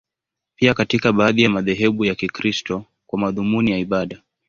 Pia 0.55 0.73
katika 0.73 1.13
baadhi 1.13 1.41
ya 1.43 1.49
madhehebu 1.49 2.05
ya 2.05 2.15
Kikristo, 2.15 2.85
kwa 3.07 3.19
madhumuni 3.19 3.71
ya 3.71 3.77
ibada. 3.77 4.21